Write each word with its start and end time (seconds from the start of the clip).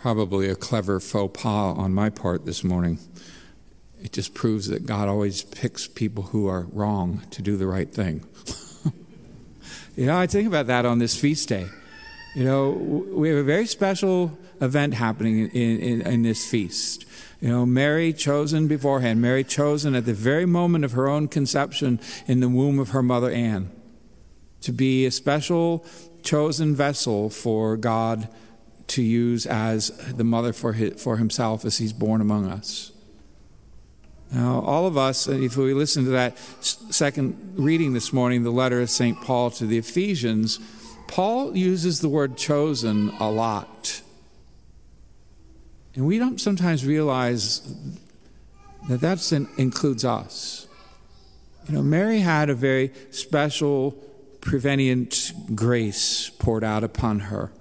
probably 0.00 0.48
a 0.48 0.54
clever 0.54 0.98
faux 0.98 1.40
pas 1.40 1.76
on 1.76 1.92
my 1.92 2.08
part 2.08 2.46
this 2.46 2.64
morning. 2.64 2.98
It 4.02 4.12
just 4.12 4.32
proves 4.32 4.68
that 4.68 4.86
God 4.86 5.08
always 5.08 5.42
picks 5.42 5.86
people 5.86 6.24
who 6.24 6.48
are 6.48 6.66
wrong 6.72 7.22
to 7.32 7.42
do 7.42 7.56
the 7.58 7.66
right 7.66 7.92
thing. 7.92 8.24
you 9.96 10.06
know, 10.06 10.16
I 10.16 10.26
think 10.26 10.48
about 10.48 10.68
that 10.68 10.86
on 10.86 10.98
this 10.98 11.20
feast 11.20 11.50
day. 11.50 11.66
You 12.34 12.44
know, 12.44 12.70
we 12.70 13.28
have 13.28 13.38
a 13.38 13.42
very 13.42 13.66
special 13.66 14.38
event 14.60 14.94
happening 14.94 15.50
in, 15.50 15.78
in, 15.78 16.00
in 16.00 16.22
this 16.22 16.48
feast. 16.48 17.04
You 17.40 17.48
know, 17.48 17.66
Mary 17.66 18.12
chosen 18.14 18.68
beforehand, 18.68 19.20
Mary 19.20 19.44
chosen 19.44 19.94
at 19.94 20.06
the 20.06 20.14
very 20.14 20.46
moment 20.46 20.84
of 20.84 20.92
her 20.92 21.08
own 21.08 21.28
conception 21.28 22.00
in 22.26 22.40
the 22.40 22.48
womb 22.48 22.78
of 22.78 22.90
her 22.90 23.02
mother 23.02 23.30
Anne 23.30 23.70
to 24.62 24.72
be 24.72 25.04
a 25.04 25.10
special 25.10 25.84
chosen 26.22 26.74
vessel 26.74 27.28
for 27.28 27.76
God 27.76 28.28
to 28.90 29.02
use 29.02 29.46
as 29.46 29.90
the 30.14 30.24
mother 30.24 30.52
for, 30.52 30.72
his, 30.72 31.00
for 31.00 31.16
himself 31.16 31.64
as 31.64 31.78
he's 31.78 31.92
born 31.92 32.20
among 32.20 32.46
us. 32.46 32.90
Now, 34.32 34.60
all 34.60 34.86
of 34.86 34.96
us, 34.96 35.28
if 35.28 35.56
we 35.56 35.74
listen 35.74 36.04
to 36.04 36.10
that 36.10 36.36
second 36.38 37.54
reading 37.56 37.94
this 37.94 38.12
morning, 38.12 38.42
the 38.42 38.50
letter 38.50 38.80
of 38.80 38.90
St. 38.90 39.20
Paul 39.20 39.50
to 39.52 39.66
the 39.66 39.78
Ephesians, 39.78 40.58
Paul 41.06 41.56
uses 41.56 42.00
the 42.00 42.08
word 42.08 42.36
chosen 42.36 43.10
a 43.20 43.30
lot. 43.30 44.02
And 45.94 46.06
we 46.06 46.18
don't 46.18 46.40
sometimes 46.40 46.84
realize 46.84 47.62
that 48.88 49.00
that 49.00 49.48
includes 49.56 50.04
us. 50.04 50.66
You 51.68 51.74
know, 51.74 51.82
Mary 51.82 52.20
had 52.20 52.50
a 52.50 52.54
very 52.54 52.92
special, 53.10 53.92
prevenient 54.40 55.32
grace 55.54 56.30
poured 56.38 56.64
out 56.64 56.82
upon 56.82 57.20
her 57.20 57.52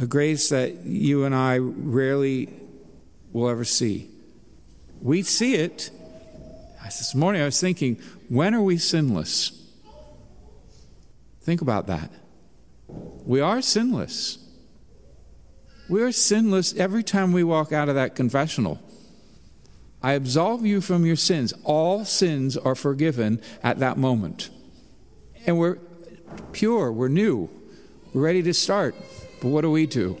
a 0.00 0.06
grace 0.06 0.48
that 0.48 0.84
you 0.84 1.24
and 1.24 1.34
I 1.34 1.58
rarely 1.58 2.48
will 3.32 3.48
ever 3.48 3.64
see. 3.64 4.10
We 5.00 5.22
see 5.22 5.54
it. 5.54 5.90
This 6.84 7.14
morning 7.14 7.40
I 7.40 7.46
was 7.46 7.60
thinking, 7.60 8.00
when 8.28 8.54
are 8.54 8.60
we 8.60 8.76
sinless? 8.76 9.58
Think 11.40 11.62
about 11.62 11.86
that. 11.86 12.10
We 12.88 13.40
are 13.40 13.62
sinless. 13.62 14.38
We 15.88 16.02
are 16.02 16.12
sinless 16.12 16.74
every 16.76 17.02
time 17.02 17.32
we 17.32 17.44
walk 17.44 17.72
out 17.72 17.88
of 17.88 17.94
that 17.94 18.14
confessional. 18.14 18.78
I 20.02 20.12
absolve 20.12 20.66
you 20.66 20.80
from 20.80 21.06
your 21.06 21.16
sins. 21.16 21.54
All 21.64 22.04
sins 22.04 22.56
are 22.56 22.74
forgiven 22.74 23.40
at 23.62 23.78
that 23.78 23.96
moment. 23.96 24.50
And 25.46 25.58
we're 25.58 25.78
pure, 26.52 26.92
we're 26.92 27.08
new, 27.08 27.48
we're 28.12 28.22
ready 28.22 28.42
to 28.42 28.52
start. 28.54 28.94
But 29.42 29.48
what 29.48 29.62
do 29.62 29.72
we 29.72 29.86
do? 29.86 30.20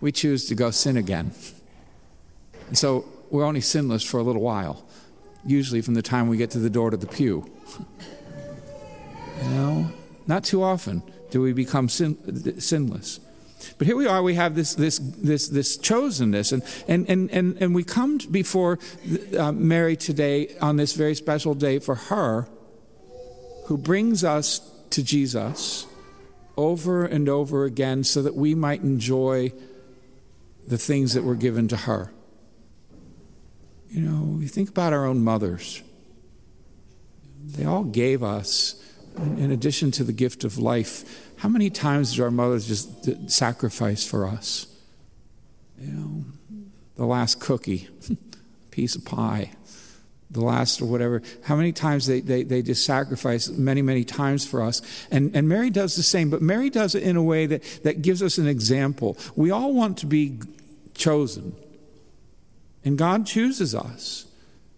We 0.00 0.10
choose 0.10 0.48
to 0.48 0.56
go 0.56 0.72
sin 0.72 0.96
again. 0.96 1.30
And 2.66 2.76
so 2.76 3.04
we're 3.30 3.44
only 3.44 3.60
sinless 3.60 4.02
for 4.02 4.18
a 4.18 4.24
little 4.24 4.42
while, 4.42 4.84
usually 5.46 5.80
from 5.80 5.94
the 5.94 6.02
time 6.02 6.26
we 6.26 6.36
get 6.36 6.50
to 6.50 6.58
the 6.58 6.68
door 6.68 6.90
to 6.90 6.96
the 6.96 7.06
pew. 7.06 7.48
you 9.40 9.50
know, 9.50 9.92
not 10.26 10.42
too 10.42 10.64
often 10.64 11.04
do 11.30 11.40
we 11.40 11.52
become 11.52 11.88
sin, 11.88 12.60
sinless. 12.60 13.20
But 13.78 13.86
here 13.86 13.96
we 13.96 14.08
are, 14.08 14.20
we 14.20 14.34
have 14.34 14.56
this, 14.56 14.74
this, 14.74 14.98
this, 14.98 15.46
this 15.46 15.78
chosenness, 15.78 16.52
and, 16.52 16.64
and, 16.88 17.08
and, 17.08 17.30
and, 17.30 17.56
and 17.62 17.74
we 17.74 17.84
come 17.84 18.18
before 18.18 18.80
uh, 19.38 19.52
Mary 19.52 19.96
today 19.96 20.56
on 20.60 20.76
this 20.76 20.94
very 20.94 21.14
special 21.14 21.54
day 21.54 21.78
for 21.78 21.94
her, 21.94 22.48
who 23.66 23.78
brings 23.78 24.24
us 24.24 24.60
to 24.90 25.04
Jesus 25.04 25.86
over 26.56 27.04
and 27.04 27.28
over 27.28 27.64
again 27.64 28.04
so 28.04 28.22
that 28.22 28.34
we 28.34 28.54
might 28.54 28.82
enjoy 28.82 29.52
the 30.66 30.78
things 30.78 31.14
that 31.14 31.24
were 31.24 31.34
given 31.34 31.68
to 31.68 31.76
her. 31.76 32.12
You 33.88 34.00
know, 34.00 34.40
you 34.40 34.48
think 34.48 34.68
about 34.68 34.92
our 34.92 35.06
own 35.06 35.22
mothers. 35.22 35.82
They 37.44 37.64
all 37.64 37.84
gave 37.84 38.22
us, 38.22 38.82
in 39.16 39.50
addition 39.50 39.90
to 39.92 40.04
the 40.04 40.12
gift 40.12 40.44
of 40.44 40.58
life, 40.58 41.32
how 41.36 41.48
many 41.48 41.70
times 41.70 42.12
did 42.12 42.22
our 42.22 42.30
mothers 42.30 42.66
just 42.66 43.30
sacrifice 43.30 44.06
for 44.06 44.26
us? 44.26 44.66
You 45.78 45.92
know, 45.92 46.24
the 46.96 47.04
last 47.04 47.40
cookie, 47.40 47.88
piece 48.70 48.96
of 48.96 49.04
pie 49.04 49.50
the 50.30 50.40
last 50.40 50.80
or 50.80 50.86
whatever, 50.86 51.22
how 51.44 51.56
many 51.56 51.72
times 51.72 52.06
they, 52.06 52.20
they, 52.20 52.42
they 52.42 52.62
just 52.62 52.84
sacrifice 52.84 53.48
many, 53.48 53.82
many 53.82 54.04
times 54.04 54.46
for 54.46 54.62
us. 54.62 54.82
And, 55.10 55.34
and 55.36 55.48
Mary 55.48 55.70
does 55.70 55.96
the 55.96 56.02
same, 56.02 56.30
but 56.30 56.42
Mary 56.42 56.70
does 56.70 56.94
it 56.94 57.02
in 57.02 57.16
a 57.16 57.22
way 57.22 57.46
that, 57.46 57.62
that 57.82 58.02
gives 58.02 58.22
us 58.22 58.38
an 58.38 58.46
example. 58.46 59.16
We 59.36 59.50
all 59.50 59.72
want 59.72 59.98
to 59.98 60.06
be 60.06 60.40
chosen, 60.94 61.54
and 62.84 62.98
God 62.98 63.26
chooses 63.26 63.74
us. 63.74 64.26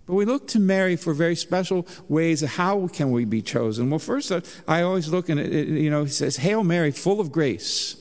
But 0.07 0.15
we 0.15 0.25
look 0.25 0.47
to 0.49 0.61
Mary 0.61 0.95
for 0.95 1.13
very 1.15 1.35
special 1.35 1.85
ways 2.09 2.41
of 2.43 2.51
how 2.51 2.87
can 2.87 3.11
we 3.11 3.25
be 3.25 3.43
chosen. 3.43 3.91
Well, 3.91 3.99
first, 3.99 4.31
uh, 4.31 4.41
I 4.69 4.83
always 4.83 5.09
look 5.09 5.29
at 5.29 5.37
it, 5.37 5.67
you 5.67 5.91
know, 5.91 6.05
he 6.05 6.11
says, 6.11 6.37
Hail 6.37 6.63
Mary, 6.63 6.93
full 6.93 7.21
of 7.21 7.33
grace 7.33 7.97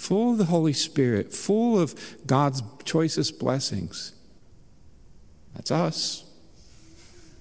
full 0.00 0.32
of 0.32 0.38
the 0.38 0.46
Holy 0.46 0.72
Spirit, 0.72 1.32
full 1.32 1.78
of 1.78 1.94
God's 2.26 2.62
choicest 2.84 3.38
blessings. 3.38 4.14
That's 5.54 5.70
us. 5.70 6.24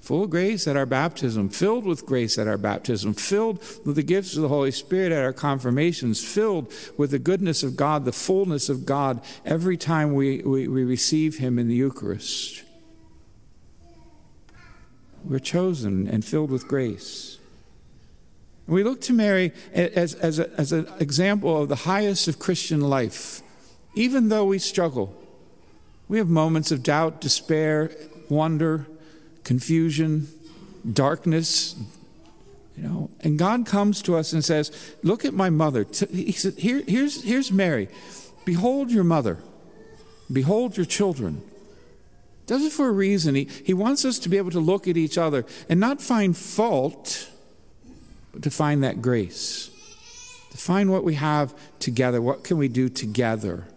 Full 0.02 0.24
of 0.24 0.32
grace 0.32 0.68
at 0.68 0.76
our 0.76 0.88
baptism, 0.88 1.50
filled 1.50 1.86
with 1.86 2.06
grace 2.06 2.40
at 2.40 2.48
our 2.48 2.58
baptism, 2.58 3.14
filled 3.14 3.60
with 3.86 3.96
the 3.96 4.02
gifts 4.02 4.36
of 4.36 4.42
the 4.42 4.48
Holy 4.48 4.72
Spirit 4.72 5.12
at 5.12 5.24
our 5.24 5.34
confirmations, 5.34 6.24
filled 6.26 6.74
with 6.98 7.12
the 7.12 7.20
goodness 7.20 7.62
of 7.62 7.76
God, 7.76 8.06
the 8.06 8.12
fullness 8.12 8.70
of 8.70 8.88
God 8.88 9.22
every 9.46 9.78
time 9.78 10.16
we, 10.16 10.42
we, 10.42 10.68
we 10.68 10.84
receive 10.84 11.38
Him 11.38 11.60
in 11.60 11.68
the 11.68 11.76
Eucharist. 11.76 12.64
We're 15.24 15.38
chosen 15.38 16.08
and 16.08 16.26
filled 16.26 16.50
with 16.50 16.68
grace. 16.68 17.38
We 18.66 18.84
look 18.84 19.02
to 19.02 19.14
Mary 19.14 19.52
as, 19.74 20.16
as, 20.16 20.40
a, 20.40 20.50
as 20.60 20.72
an 20.72 20.88
example 21.00 21.62
of 21.62 21.70
the 21.70 21.76
highest 21.76 22.28
of 22.28 22.40
Christian 22.40 22.82
life, 22.82 23.42
even 23.94 24.30
though 24.30 24.46
we 24.46 24.58
struggle 24.58 25.16
we 26.10 26.18
have 26.18 26.28
moments 26.28 26.72
of 26.72 26.84
doubt, 26.84 27.22
despair, 27.22 27.92
wonder, 28.28 28.88
confusion, 29.44 30.28
darkness, 30.92 31.76
you 32.76 32.84
know. 32.84 33.10
And 33.22 33.38
God 33.38 33.66
comes 33.66 34.02
to 34.02 34.18
us 34.18 34.34
and 34.34 34.44
says, 34.44 34.96
Look 35.04 35.24
at 35.24 35.34
my 35.34 35.50
mother. 35.50 35.86
He 36.12 36.32
said, 36.32 36.56
Here, 36.58 36.84
here's, 36.86 37.24
here's 37.24 37.52
Mary. 37.52 37.88
Behold 38.44 38.92
your 38.92 39.04
mother. 39.04 39.38
Behold 40.32 40.76
your 40.76 40.86
children. 40.86 41.44
Does 42.48 42.66
it 42.66 42.72
for 42.72 42.88
a 42.88 42.92
reason. 42.92 43.36
He, 43.36 43.48
he 43.64 43.76
wants 43.76 44.04
us 44.04 44.18
to 44.20 44.30
be 44.30 44.38
able 44.38 44.52
to 44.52 44.60
look 44.60 44.88
at 44.88 44.98
each 44.98 45.20
other 45.20 45.46
and 45.70 45.80
not 45.80 46.02
find 46.02 46.36
fault, 46.36 47.30
but 48.34 48.42
to 48.42 48.50
find 48.50 48.84
that 48.84 49.04
grace. 49.04 49.70
To 50.50 50.58
find 50.58 50.92
what 50.92 51.04
we 51.04 51.14
have 51.14 51.54
together. 51.78 52.20
What 52.20 52.44
can 52.44 52.58
we 52.58 52.68
do 52.68 52.90
together? 52.90 53.68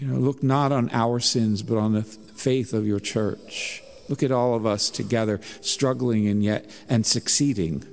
You 0.00 0.06
know, 0.06 0.18
look 0.18 0.42
not 0.42 0.72
on 0.72 0.88
our 0.92 1.20
sins, 1.20 1.62
but 1.62 1.76
on 1.76 1.92
the 1.92 2.02
faith 2.02 2.72
of 2.72 2.86
your 2.86 3.00
church. 3.00 3.82
Look 4.08 4.22
at 4.22 4.32
all 4.32 4.54
of 4.54 4.64
us 4.64 4.88
together, 4.88 5.40
struggling 5.60 6.26
and 6.26 6.42
yet 6.42 6.70
and 6.88 7.04
succeeding, 7.04 7.84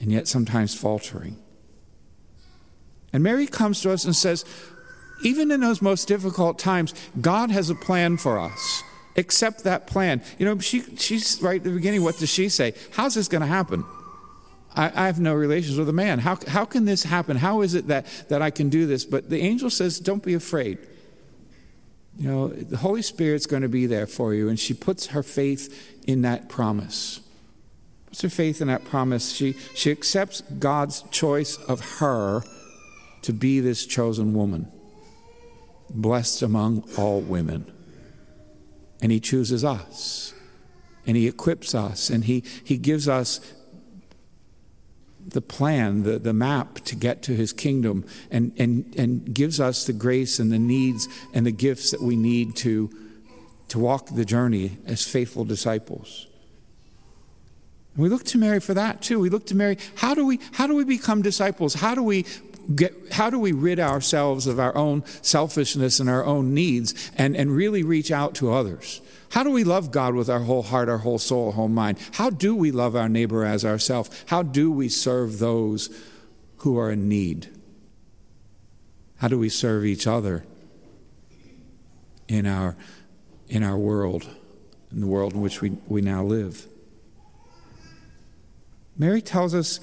and 0.00 0.10
yet 0.10 0.26
sometimes 0.26 0.74
faltering. 0.74 1.36
And 3.12 3.22
Mary 3.22 3.46
comes 3.46 3.80
to 3.82 3.92
us 3.92 4.04
and 4.04 4.14
says, 4.14 4.44
even 5.22 5.52
in 5.52 5.60
those 5.60 5.80
most 5.80 6.08
difficult 6.08 6.58
times, 6.58 6.94
God 7.20 7.52
has 7.52 7.70
a 7.70 7.76
plan 7.76 8.16
for 8.16 8.36
us. 8.36 8.82
Accept 9.16 9.62
that 9.62 9.86
plan. 9.86 10.20
You 10.36 10.46
know, 10.46 10.58
she, 10.58 10.82
she's 10.96 11.40
right 11.40 11.60
at 11.60 11.64
the 11.64 11.70
beginning. 11.70 12.02
What 12.02 12.18
does 12.18 12.28
she 12.28 12.48
say? 12.48 12.74
How's 12.90 13.14
this 13.14 13.28
going 13.28 13.40
to 13.40 13.46
happen? 13.46 13.84
I, 14.76 14.92
I, 14.94 15.06
have 15.06 15.18
no 15.18 15.34
relations 15.34 15.78
with 15.78 15.88
a 15.88 15.92
man. 15.92 16.18
How, 16.18 16.38
how 16.48 16.64
can 16.66 16.84
this 16.84 17.02
happen? 17.02 17.36
How 17.38 17.62
is 17.62 17.74
it 17.74 17.88
that, 17.88 18.06
that 18.28 18.42
I 18.42 18.50
can 18.50 18.68
do 18.68 18.86
this? 18.86 19.04
But 19.04 19.30
the 19.30 19.40
angel 19.40 19.70
says, 19.70 19.98
Don't 19.98 20.22
be 20.22 20.34
afraid. 20.34 20.78
You 22.18 22.30
know, 22.30 22.48
the 22.48 22.78
Holy 22.78 23.02
Spirit's 23.02 23.46
going 23.46 23.62
to 23.62 23.68
be 23.68 23.86
there 23.86 24.06
for 24.06 24.32
you. 24.34 24.48
And 24.48 24.58
she 24.58 24.74
puts 24.74 25.08
her 25.08 25.22
faith 25.22 26.02
in 26.06 26.22
that 26.22 26.48
promise. 26.48 27.20
Puts 28.06 28.22
her 28.22 28.28
faith 28.28 28.60
in 28.60 28.68
that 28.68 28.84
promise. 28.84 29.32
She, 29.32 29.52
she 29.74 29.90
accepts 29.90 30.40
God's 30.42 31.02
choice 31.10 31.56
of 31.56 31.98
her 31.98 32.42
to 33.22 33.32
be 33.32 33.60
this 33.60 33.84
chosen 33.86 34.32
woman, 34.32 34.70
blessed 35.90 36.42
among 36.42 36.88
all 36.96 37.20
women. 37.20 37.70
And 39.02 39.12
He 39.12 39.20
chooses 39.20 39.64
us. 39.64 40.32
And 41.06 41.16
He 41.16 41.28
equips 41.28 41.74
us. 41.74 42.08
And 42.08 42.24
He, 42.24 42.44
he 42.64 42.78
gives 42.78 43.08
us 43.08 43.40
the 45.26 45.40
plan, 45.40 46.04
the, 46.04 46.18
the 46.18 46.32
map 46.32 46.76
to 46.84 46.94
get 46.94 47.22
to 47.22 47.34
his 47.34 47.52
kingdom, 47.52 48.04
and, 48.30 48.52
and, 48.56 48.94
and 48.96 49.34
gives 49.34 49.60
us 49.60 49.84
the 49.84 49.92
grace 49.92 50.38
and 50.38 50.52
the 50.52 50.58
needs 50.58 51.08
and 51.34 51.44
the 51.44 51.52
gifts 51.52 51.90
that 51.90 52.00
we 52.00 52.16
need 52.16 52.56
to, 52.56 52.90
to 53.68 53.78
walk 53.78 54.06
the 54.14 54.24
journey 54.24 54.78
as 54.86 55.06
faithful 55.06 55.44
disciples. 55.44 56.26
And 57.94 58.02
we 58.02 58.08
look 58.08 58.24
to 58.24 58.38
Mary 58.38 58.60
for 58.60 58.74
that 58.74 59.02
too. 59.02 59.18
We 59.18 59.30
look 59.30 59.46
to 59.46 59.54
Mary, 59.56 59.78
how 59.96 60.14
do 60.14 60.26
we, 60.26 60.38
how 60.52 60.66
do 60.66 60.74
we 60.74 60.84
become 60.84 61.22
disciples? 61.22 61.74
How 61.74 61.94
do 61.94 62.02
we 62.02 62.26
get, 62.74 62.94
how 63.12 63.30
do 63.30 63.38
we 63.38 63.52
rid 63.52 63.78
ourselves 63.78 64.46
of 64.46 64.58
our 64.58 64.76
own 64.76 65.04
selfishness 65.22 66.00
and 66.00 66.08
our 66.08 66.24
own 66.24 66.54
needs 66.54 67.10
and, 67.16 67.36
and 67.36 67.54
really 67.54 67.82
reach 67.82 68.10
out 68.10 68.34
to 68.36 68.52
others? 68.52 69.00
How 69.30 69.42
do 69.42 69.50
we 69.50 69.64
love 69.64 69.90
God 69.90 70.14
with 70.14 70.30
our 70.30 70.40
whole 70.40 70.62
heart, 70.62 70.88
our 70.88 70.98
whole 70.98 71.18
soul, 71.18 71.46
our 71.46 71.52
whole 71.52 71.68
mind? 71.68 71.98
How 72.12 72.30
do 72.30 72.54
we 72.54 72.70
love 72.70 72.96
our 72.96 73.08
neighbor 73.08 73.44
as 73.44 73.64
ourselves? 73.64 74.10
How 74.26 74.42
do 74.42 74.70
we 74.70 74.88
serve 74.88 75.38
those 75.38 75.90
who 76.58 76.78
are 76.78 76.90
in 76.90 77.08
need? 77.08 77.48
How 79.18 79.28
do 79.28 79.38
we 79.38 79.48
serve 79.48 79.84
each 79.84 80.06
other 80.06 80.44
in 82.28 82.46
our, 82.46 82.76
in 83.48 83.62
our 83.62 83.76
world, 83.76 84.28
in 84.92 85.00
the 85.00 85.06
world 85.06 85.34
in 85.34 85.40
which 85.40 85.60
we, 85.60 85.70
we 85.88 86.00
now 86.00 86.22
live? 86.22 86.66
Mary 88.98 89.20
tells 89.20 89.54
us 89.54 89.80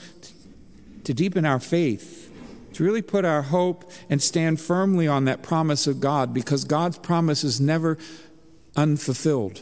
to 1.03 1.13
deepen 1.13 1.45
our 1.45 1.59
faith, 1.59 2.31
to 2.73 2.83
really 2.83 3.01
put 3.01 3.25
our 3.25 3.43
hope 3.43 3.89
and 4.09 4.21
stand 4.21 4.59
firmly 4.59 5.07
on 5.07 5.25
that 5.25 5.41
promise 5.41 5.87
of 5.87 5.99
God 5.99 6.33
because 6.33 6.63
God's 6.63 6.97
promise 6.97 7.43
is 7.43 7.61
never 7.61 7.97
unfulfilled. 8.75 9.61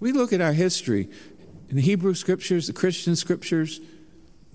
We 0.00 0.12
look 0.12 0.32
at 0.32 0.40
our 0.40 0.52
history 0.52 1.08
in 1.72 1.76
the 1.76 1.82
Hebrew 1.82 2.12
scriptures, 2.12 2.66
the 2.66 2.74
Christian 2.74 3.16
scriptures, 3.16 3.80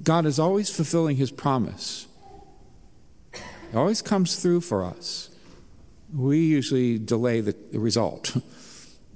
God 0.03 0.27
is 0.27 0.37
always 0.37 0.69
fulfilling 0.69 1.17
his 1.17 1.31
promise. 1.31 2.05
It 3.33 3.75
always 3.75 4.03
comes 4.03 4.35
through 4.35 4.61
for 4.61 4.83
us. 4.83 5.31
We 6.13 6.37
usually 6.37 6.99
delay 6.99 7.41
the, 7.41 7.55
the 7.71 7.79
result. 7.79 8.37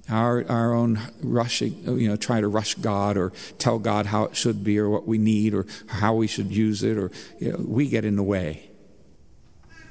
Our, 0.09 0.45
our 0.49 0.73
own 0.73 0.99
rushing, 1.21 1.99
you 1.99 2.09
know, 2.09 2.15
try 2.15 2.41
to 2.41 2.47
rush 2.47 2.75
God 2.75 3.17
or 3.17 3.31
tell 3.59 3.79
God 3.79 4.07
how 4.07 4.25
it 4.25 4.35
should 4.35 4.63
be 4.63 4.77
or 4.77 4.89
what 4.89 5.07
we 5.07 5.17
need 5.17 5.53
or 5.53 5.65
how 5.87 6.15
we 6.15 6.27
should 6.27 6.51
use 6.51 6.83
it, 6.83 6.97
or 6.97 7.11
you 7.39 7.51
know, 7.51 7.59
we 7.59 7.87
get 7.87 8.03
in 8.03 8.15
the 8.15 8.23
way. 8.23 8.71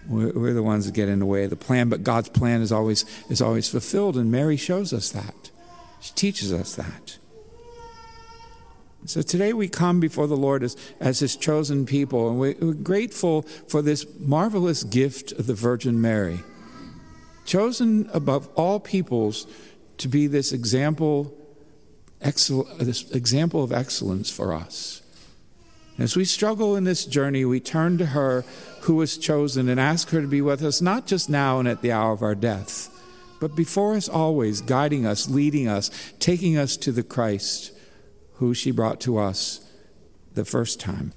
We're, 0.09 0.33
we're 0.33 0.53
the 0.53 0.62
ones 0.62 0.87
that 0.87 0.95
get 0.95 1.09
in 1.09 1.21
the 1.21 1.27
way 1.27 1.45
of 1.45 1.51
the 1.51 1.57
plan, 1.57 1.89
but 1.89 2.03
God's 2.03 2.29
plan 2.29 2.61
is 2.61 2.73
always, 2.73 3.05
is 3.31 3.41
always 3.41 3.69
fulfilled, 3.69 4.17
and 4.17 4.31
Mary 4.31 4.57
shows 4.57 4.93
us 4.93 5.11
that. 5.11 5.51
She 6.01 6.12
teaches 6.15 6.53
us 6.53 6.75
that. 6.75 7.19
So 9.07 9.23
today 9.23 9.53
we 9.53 9.69
come 9.69 10.01
before 10.01 10.27
the 10.27 10.37
Lord 10.37 10.62
as, 10.62 10.77
as 10.99 11.21
His 11.21 11.37
chosen 11.37 11.87
people, 11.87 12.29
and 12.29 12.39
we're 12.39 12.75
grateful 12.75 13.43
for 13.43 13.81
this 13.81 14.05
marvelous 14.19 14.83
gift 14.83 15.33
of 15.33 15.47
the 15.47 15.55
Virgin 15.55 16.01
Mary. 16.01 16.41
Chosen 17.47 18.11
above 18.12 18.49
all 18.55 18.79
peoples 18.79 19.47
to 20.00 20.08
be 20.08 20.26
this 20.26 20.52
example, 20.52 21.32
excel, 22.20 22.64
this 22.79 23.11
example 23.11 23.62
of 23.62 23.73
excellence 23.73 24.31
for 24.31 24.52
us. 24.52 25.02
As 25.99 26.17
we 26.17 26.25
struggle 26.25 26.76
in 26.76 26.85
this 26.85 27.05
journey, 27.05 27.44
we 27.44 27.61
turn 27.61 27.99
to 27.99 28.06
her 28.06 28.44
who 28.82 28.94
was 28.94 29.19
chosen 29.19 29.69
and 29.69 29.79
ask 29.79 30.08
her 30.11 30.23
to 30.23 30.26
be 30.26 30.41
with 30.41 30.64
us, 30.64 30.81
not 30.81 31.06
just 31.06 31.29
now 31.29 31.58
and 31.58 31.69
at 31.69 31.82
the 31.82 31.93
hour 31.93 32.12
of 32.12 32.23
our 32.23 32.35
death, 32.35 32.88
but 33.38 33.55
before 33.55 33.94
us 33.94 34.08
always, 34.08 34.62
guiding 34.62 35.05
us, 35.05 35.29
leading 35.29 35.69
us, 35.69 35.91
taking 36.19 36.56
us 36.56 36.76
to 36.79 36.93
the 36.93 37.02
Christ 37.02 37.73
who 38.35 38.55
she 38.55 38.70
brought 38.70 39.00
to 39.00 39.19
us 39.19 39.61
the 40.32 40.47
first 40.47 40.81
time. 40.81 41.12